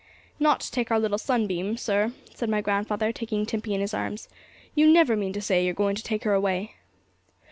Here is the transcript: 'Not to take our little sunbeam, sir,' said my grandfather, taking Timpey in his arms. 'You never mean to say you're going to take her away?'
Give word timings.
'Not 0.39 0.61
to 0.61 0.71
take 0.71 0.89
our 0.89 0.99
little 0.99 1.19
sunbeam, 1.19 1.77
sir,' 1.77 2.11
said 2.33 2.49
my 2.49 2.59
grandfather, 2.59 3.11
taking 3.11 3.45
Timpey 3.45 3.75
in 3.75 3.81
his 3.81 3.93
arms. 3.93 4.29
'You 4.73 4.87
never 4.91 5.15
mean 5.15 5.31
to 5.33 5.41
say 5.41 5.63
you're 5.63 5.75
going 5.75 5.95
to 5.95 6.01
take 6.03 6.23
her 6.23 6.33
away?' 6.33 6.73